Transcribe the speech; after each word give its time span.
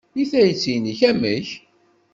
I 0.21 0.23
tayet-nnek, 0.31 0.99
amek? 1.09 1.47